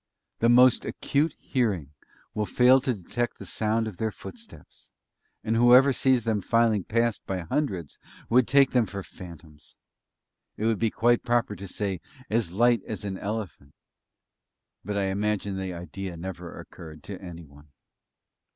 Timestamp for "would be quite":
10.65-11.21